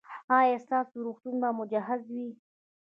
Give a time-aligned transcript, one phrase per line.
[0.39, 2.29] ایا ستاسو روغتون به مجهز وي؟